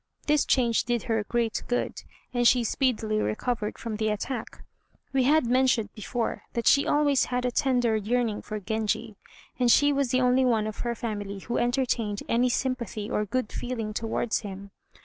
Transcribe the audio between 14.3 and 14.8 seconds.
him.